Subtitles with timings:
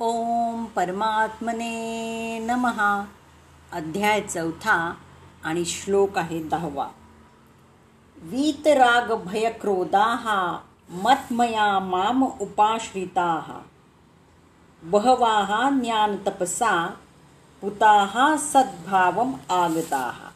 [0.00, 3.04] ओम परमात्मने नमहा
[3.72, 4.94] अध्याय चौथा
[5.44, 6.88] आणि श्लोक आहे दहावा.
[8.22, 10.58] वीतराग भयक्रोधाहा
[10.90, 13.52] मत्मया माम उपाश्रिताः.
[14.82, 16.86] बहवाः ज्ञानतपसा
[17.60, 20.28] पुताः सद्भावम आगताः.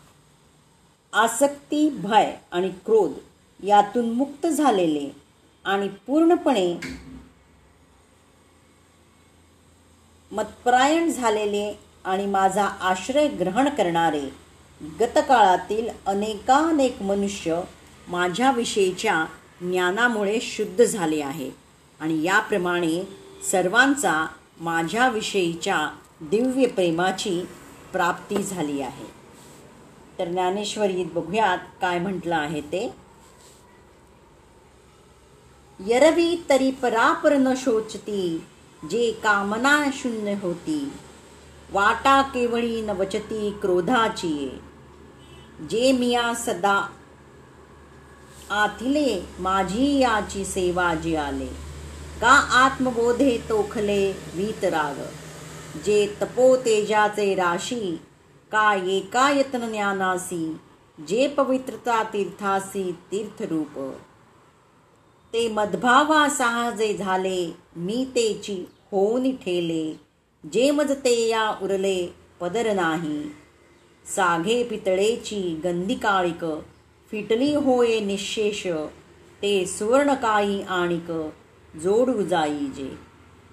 [1.12, 3.12] आसक्ती भय आणि क्रोध
[3.64, 5.10] यातून मुक्त झालेले
[5.64, 6.80] आणि पूर्णपणे
[10.32, 14.34] मतपरायण झालेले आणि माझा आश्रय ग्रहण करणारे
[15.00, 17.60] गतकाळातील अनेकानेक मनुष्य
[18.08, 19.26] माझ्याविषयीच्या
[19.60, 21.50] ज्ञानामुळे शुद्ध झाले आहे.
[22.00, 23.08] आणि याप्रमाणे
[23.50, 24.26] सर्वांचा
[24.60, 27.48] माझ्याविषयीच्या दिव्य प्रेमाची
[27.92, 29.06] प्राप्ती झाली आहे.
[30.18, 32.94] तर ज्ञानेश्वरीत बघूयात काय म्हटलं आहे ते.
[35.86, 38.44] यरवी तरी परापर न शोचती
[38.90, 40.92] जे कामना शून्य होती
[41.72, 44.60] वाटा केवळी नवचती क्रोधाची
[45.70, 46.88] जे मिया सदा
[48.50, 51.46] आथिले माझी याची सेवा जी आले.
[52.20, 54.94] का आत्मबोधे तोखले वीतराग
[55.84, 58.00] जे तपो तेजाचे राशी
[58.52, 60.56] का एका यत्न ज्ञानासी?
[61.08, 63.92] जे पवित्रता तीर्थासी तीर्थरूप?
[65.32, 70.00] ते मदभावा साहजे झाले मी तेची होऊन ठेले.
[70.52, 73.22] जे मजते या उरले पदर नाही.
[74.16, 76.44] साघे पितळेची गंदी काळिक
[77.10, 78.66] फिटली होय निशेष
[79.42, 81.10] ते सुवर्णकाई आणिक
[81.76, 82.98] जोडू जाई जे.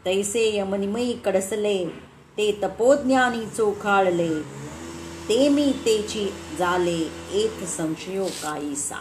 [0.06, 1.86] तैसे यमनिमयी कडसले
[2.38, 4.42] ते तपोज्ञानी चोखाळले.
[5.30, 8.98] ते मी तेची जाले एक संशयो काईसा.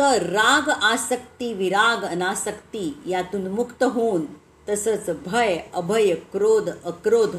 [0.00, 4.24] तर राग आसक्ती विराग अनासक्ती यातून मुक्त होऊन
[4.68, 7.36] तसंच भय अभय क्रोध अक्रोध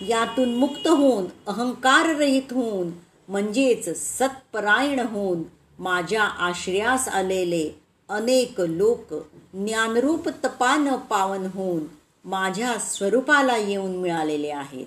[0.00, 2.90] यातून मुक्त होऊन अहंकार रहित होऊन
[3.28, 5.42] म्हणजेच सत्परायण होऊन
[5.78, 7.70] माझ्या आश्रयास आलेले
[8.08, 9.14] अनेक लोक
[9.54, 11.80] ज्ञानरूप तपान पावन होऊन
[12.24, 14.86] माझ्या स्वरूपाला येऊन मिळालेले आहेत.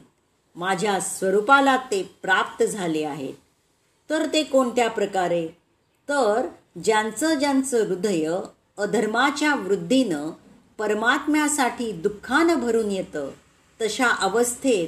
[0.55, 3.33] माझ्या स्वरूपाला ते प्राप्त झाले आहेत.
[4.09, 5.47] तर ते कोणत्या प्रकारे?
[6.09, 6.47] तर
[6.83, 8.35] ज्यांचं ज्यांचं हृदय
[8.77, 10.31] अधर्माच्या वृद्धीनं
[10.77, 13.29] परमात्म्यासाठी दुःखानं भरून येतं
[13.81, 14.87] तशा अवस्थेत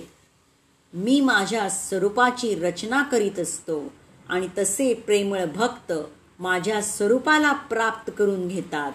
[0.94, 3.94] मी माझ्या स्वरूपाची रचना करीत असतो
[4.30, 5.94] आणि तसे प्रेमळ भक्त
[6.40, 8.92] माझ्या स्वरूपाला प्राप्त करून घेतात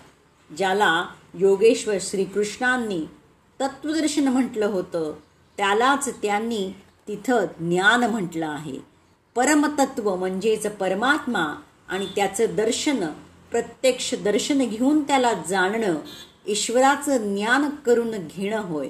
[0.57, 3.01] ज्याला योगेश्वर श्रीकृष्णांनी
[3.61, 5.13] तत्वदर्शन म्हटलं होतं.
[5.57, 6.73] त्यालाच त्यांनी
[7.09, 8.79] तिथं ज्ञान म्हटलं आहे.
[9.35, 11.55] परमतत्व म्हणजेच परमात्मा
[11.93, 13.07] आणि त्याचं दर्शन
[13.51, 15.95] प्रत्यक्ष दर्शन घेऊन त्याला जाणणं
[16.47, 18.89] ईश्वराचं ज्ञान करून घेणं होय.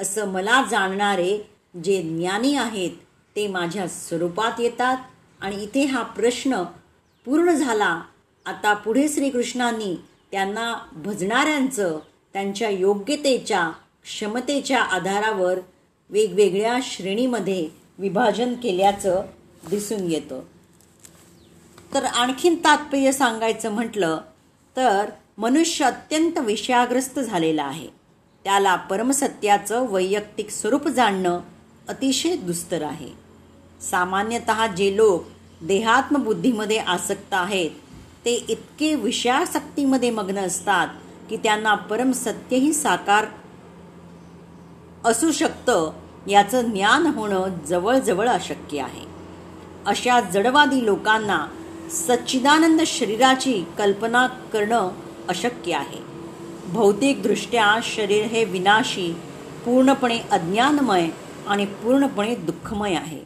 [0.00, 1.50] असं मला जाणणारे
[1.84, 2.90] जे ज्ञानी आहेत
[3.36, 4.96] ते माझ्या स्वरूपात येतात.
[5.40, 6.62] आणि इथे हा प्रश्न
[7.24, 8.02] पूर्ण झाला.
[8.46, 9.96] आता पुढे श्रीकृष्णांनी
[10.32, 11.98] त्यांना भजणाऱ्यांचं
[12.32, 13.70] त्यांच्या योग्यतेच्या
[14.04, 15.58] क्षमतेच्या आधारावर
[16.10, 19.22] वेगवेगळ्या श्रेणीमध्ये विभाजन केल्याचं
[19.70, 20.40] दिसून येतं.
[21.94, 24.18] तर आणखीन तात्पर्य सांगायचं म्हटलं
[24.76, 27.88] तर मनुष्य अत्यंत विषयाग्रस्त झालेला आहे.
[28.44, 31.40] त्याला परमसत्याचं वैयक्तिक स्वरूप जाणणं
[31.88, 33.10] अतिशय दुस्तर आहे.
[33.80, 35.26] सामान्यतः जे लोक
[35.62, 37.70] देहात्मबुद्धीमध्ये आसक्त आहेत
[38.24, 40.88] ते इतके विषयासक्तीमध्ये मग्न असतात
[41.30, 43.26] की त्यांना परमसत्यही साकार
[45.04, 45.90] असू शकतं
[46.26, 49.06] याचं ज्ञान होणं जवळजवळ अशक्य आहे.
[49.86, 51.46] अशा जडवादी लोकांना
[51.90, 54.90] सच्चिदानंद शरीराची कल्पना करणं
[55.28, 56.00] अशक्य आहे.
[56.66, 59.12] भौतिकदृष्ट्या शरीर हे विनाशी
[59.64, 61.08] पूर्णपणे अज्ञानमय
[61.46, 63.20] आणि पूर्णपणे दुःखमय आहे.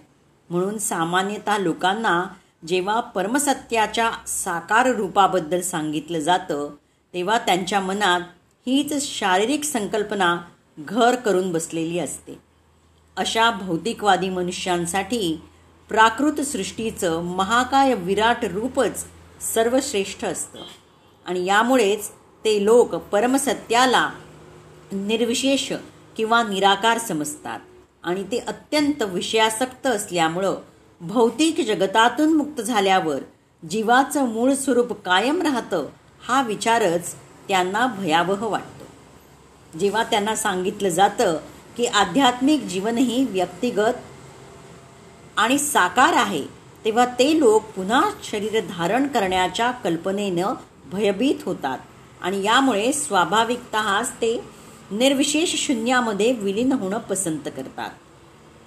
[0.50, 2.24] म्हणून सामान्यतः लोकांना
[2.66, 6.70] जेव्हा परमसत्याच्या साकार रूपाबद्दल सांगितलं जातं
[7.14, 8.20] तेव्हा त्यांच्या मनात
[8.66, 10.40] हीच शारीरिक संकल्पना
[10.78, 12.38] घर करून बसलेली असते.
[13.16, 15.40] अशा भौतिकवादी मनुष्यांसाठी
[15.92, 19.04] प्राकृत सृष्टीचं महाकाय विराट रूपच
[19.54, 20.58] सर्वश्रेष्ठ असतं.
[21.26, 22.08] आणि यामुळेच
[22.44, 24.10] ते लोक परमसत्याला
[24.92, 25.72] निर्विशेष
[26.16, 27.60] किंवा निराकार समजतात.
[28.02, 30.54] आणि ते अत्यंत विषयासक्त असल्यामुळं
[31.00, 33.18] भौतिक जगतातून मुक्त झाल्यावर
[33.70, 35.86] जीवाचं मूळ स्वरूप कायम राहतं
[36.28, 37.14] हा विचारच
[37.48, 38.86] त्यांना भयावह वाटतो.
[39.78, 41.36] जेव्हा त्यांना सांगितलं जातं
[41.76, 43.92] की आध्यात्मिक जीवनही व्यक्तिगत
[45.36, 46.46] आणि साकार आहे
[46.84, 50.54] तेव्हा ते लोक पुन्हा शरीर धारण करण्याच्या कल्पनेनं
[50.92, 51.78] भयभीत होतात.
[52.22, 54.44] आणि यामुळे स्वाभाविकतःच ते
[54.90, 57.90] निर्विशेष शून्यामध्ये विलीन होणं पसंत करतात.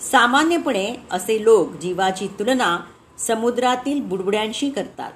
[0.01, 2.79] सामान्यपणे असे लोक जीवाची तुलना
[3.19, 5.11] समुद्रातील बुडबुड्यांशी करतात.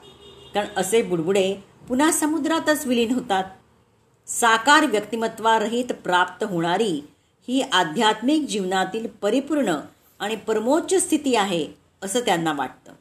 [0.54, 1.56] कारण असे बुडबुडे
[1.88, 3.44] पुन्हा समुद्रातच विलीन होतात.
[4.28, 7.08] साकार व्यक्तिमत्वारहित प्राप्त होणारी
[7.48, 9.76] ही आध्यात्मिक जीवनातील परिपूर्ण
[10.20, 11.68] आणि परमोच्च स्थिती आहे
[12.04, 12.92] असं त्यांना वाटतं.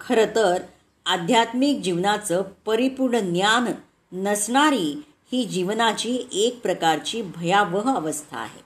[0.00, 0.62] खरं तर
[1.06, 3.66] आध्यात्मिक जीवनाचं परिपूर्ण ज्ञान
[4.12, 5.02] नसणारी
[5.32, 8.64] ही जीवनाची एक प्रकारची भयावह अवस्था आहे.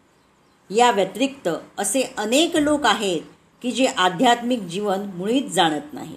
[0.74, 1.48] या व्यतिरिक्त
[1.78, 3.20] असे अनेक लोक आहेत
[3.62, 6.16] की जे आध्यात्मिक जीवन मुळीच जाणत नाही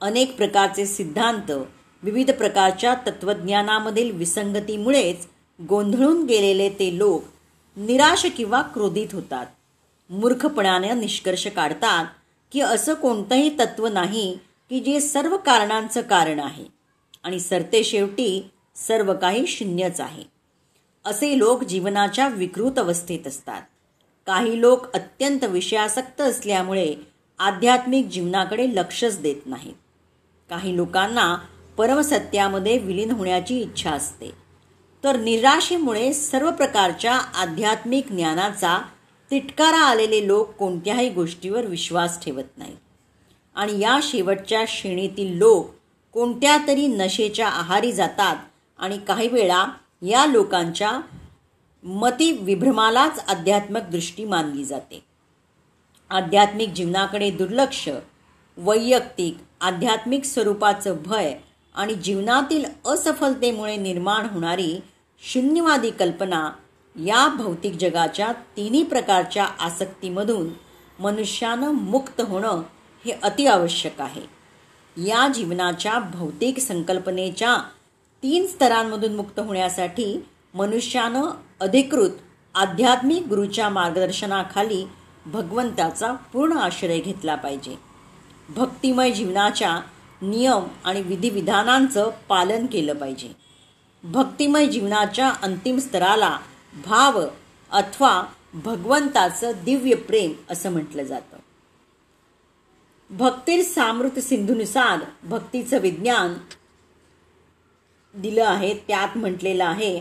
[0.00, 1.50] अनेक प्रकारचे सिद्धांत
[2.02, 5.26] विविध प्रकारच्या तत्त्वज्ञानामधील विसंगतीमुळेच
[5.68, 7.24] गोंधळून गेलेले ते लोक
[7.76, 9.46] निराश किंवा क्रोधित होतात.
[10.10, 12.04] मूर्खपणाने निष्कर्ष काढतात
[12.52, 14.38] की असं कोणतंही तत्व नाही
[14.70, 16.64] की जे सर्व कारणांचं कारण आहे.
[17.22, 20.22] आणि सरते शेवटी सर्व काही शून्यच आहे.
[21.04, 23.62] असे लोक जीवनाच्या विकृत अवस्थेत असतात.
[24.26, 26.94] काही लोक अत्यंत विषयासक्त असल्यामुळे
[27.38, 29.74] आध्यात्मिक जीवनाकडे लक्षच देत नाहीत.
[30.50, 31.36] काही लोकांना
[31.78, 34.30] परमसत्यामध्ये विलीन होण्याची इच्छा असते.
[35.04, 38.78] तर निराशेमुळे सर्व प्रकारच्या आध्यात्मिक ज्ञानाचा
[39.30, 42.76] तिटकारा आलेले लोक कोणत्याही गोष्टीवर विश्वास ठेवत नाहीत
[43.54, 45.70] आणि या शेवटच्या श्रेणीतील लोक
[46.12, 48.36] कोणत्या तरी नशेच्या आहारी जातात
[48.78, 49.64] आणि काही वेळा
[50.02, 51.00] या लोकांच्या
[51.82, 55.04] मती विभ्रमालाच आध्यात्मिक दृष्टी मानली जाते.
[56.10, 57.88] आध्यात्मिक जीवनाकडे दुर्लक्ष
[58.56, 61.34] वैयक्तिक आध्यात्मिक स्वरूपाचं भय
[61.74, 64.80] आणि जीवनातील असफलतेमुळे निर्माण होणारी
[65.32, 66.50] शून्यवादी कल्पना
[66.96, 70.48] या भौतिक जगाच्या तिन्ही प्रकारच्या आसक्तीमधून
[71.00, 72.62] मनुष्यानं मुक्त होणं
[73.04, 74.22] हे अतिआवश्यक आहे.
[74.96, 77.56] या जीवनाच्या भौतिक संकल्पनेच्या
[78.22, 81.22] तीन स्तरांमधून मुक्त होण्यासाठी मनुष्यानं
[81.60, 82.10] अधिकृत
[82.54, 84.88] आध्यात्मिक गुरुच्या मार्गदर्शनाखाली
[85.26, 87.78] भगवंताचा पूर्ण आश्रय घेतला पाहिजे.
[88.48, 89.80] भक्तिमय जीवनाच्या
[90.22, 93.28] नियम आणि विधिविधानांचं पालन केलं पाहिजे.
[94.04, 96.38] भक्तिमय जीवनाच्या अंतिम स्तराला
[96.84, 97.20] भाव
[97.70, 98.22] अथवा
[98.54, 101.36] भगवंताचं दिव्य प्रेम असं म्हटलं जातं.
[103.10, 106.34] भक्तीर सामृत सिंधूनुसार भक्तीचं विज्ञान
[108.14, 110.00] दिलं आहे त्यात म्हटलेलं आहे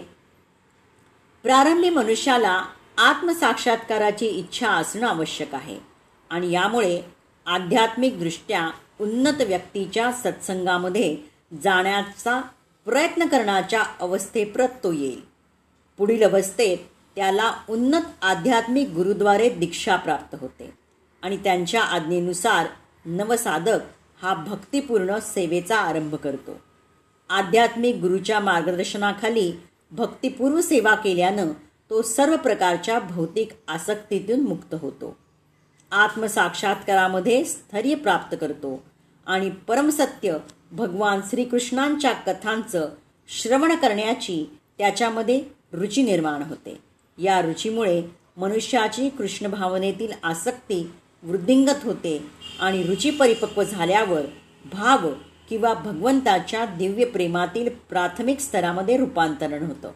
[1.44, 2.66] प्रारंभी मनुष्याला
[2.98, 5.78] आत्मसाक्षात्काराची इच्छा असणं आवश्यक आहे
[6.30, 7.02] आणि यामुळे
[7.46, 8.70] आध्यात्मिकदृष्ट्या
[9.00, 11.18] उन्नत व्यक्तीच्या सत्संगामध्ये
[11.64, 12.42] जाण्याचा
[12.86, 15.35] प्रयत्न करण्याच्या अवस्थेप्रत तो येईल.
[15.98, 16.78] पुढील अवस्थेत
[17.16, 20.74] त्याला उन्नत आध्यात्मिक गुरुद्वारे दीक्षा प्राप्त होते.
[21.22, 22.66] आणि त्यांच्या आज्ञेनुसार
[23.06, 23.80] नवसाधक
[24.22, 26.60] हा भक्तिपूर्ण सेवेचा आरंभ करतो.
[27.30, 29.52] आध्यात्मिक गुरुच्या मार्गदर्शनाखाली
[29.92, 31.52] भक्तिपूर्व सेवा केल्यानं
[31.90, 35.18] तो सर्व प्रकारच्या भौतिक आसक्तीतून मुक्त होतो.
[35.92, 38.84] आत्मसाक्षात्कारामध्ये स्थैर्य प्राप्त करतो
[39.26, 40.38] आणि परमसत्य
[40.72, 42.90] भगवान श्रीकृष्णांच्या कथांचं
[43.28, 46.78] श्रवण करण्याची त्याच्यामध्ये रुची निर्माण होते.
[47.18, 48.04] या रुचीमुळे
[48.38, 50.92] मनुष्याची कृष्णभावनेतील आसक्ती
[51.24, 52.28] वृद्धिंगत होते
[52.60, 54.22] आणि रुची परिपक्व झाल्यावर
[54.74, 55.10] भाव
[55.50, 59.92] किंवा भगवंताच्या दिव्य प्रेमातील प्राथमिक स्तरामध्ये रूपांतरण होतं.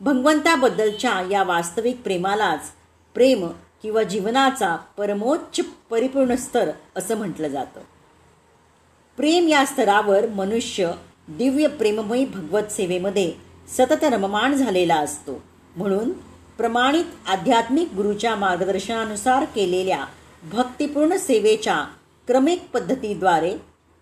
[0.00, 2.70] भगवंताबद्दलच्या या वास्तविक प्रेमालाच
[3.14, 3.46] प्रेम
[3.82, 7.80] किंवा जीवनाचा परमोच्च परिपूर्ण स्तर असं म्हटलं जातं.
[9.16, 10.90] प्रेम या स्तरावर मनुष्य
[11.28, 15.42] दिव्य प्रेममयी भगवत सेवेमध्ये सतत रममाण झालेला असतो.
[15.76, 16.10] म्हणून
[16.58, 20.04] प्रमाणित आध्यात्मिक गुरुच्या मार्गदर्शनानुसार केलेल्या
[20.52, 21.84] भक्तिपूर्ण सेवेच्या
[22.26, 23.54] क्रमिक पद्धतीद्वारे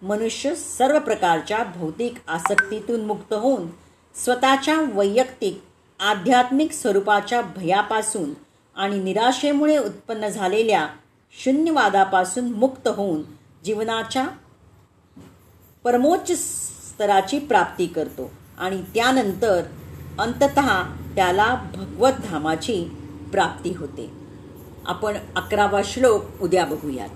[0.03, 3.67] मनुष्य सर्व प्रकारच्या भौतिक आसक्तीतून मुक्त होऊन
[4.15, 5.63] स्वतःच्या वैयक्तिक
[6.01, 8.33] आध्यात्मिक स्वरूपाच्या भयापासून
[8.77, 10.87] आणि निराशेमुळे उत्पन्न झालेल्या
[11.45, 13.23] शून्यवादापासून मुक्त होऊन
[13.65, 14.27] जीवनाच्या
[15.85, 18.31] परमोच्च स्तराची प्राप्ती करतो.
[18.59, 19.63] आणि त्यानंतर
[20.19, 20.59] अंतत
[21.15, 22.97] त्याला भगवत धामाची
[23.33, 24.11] प्राप्ती होते.
[24.87, 27.09] आपण अकरावा श्लोक उद्या बघूयात.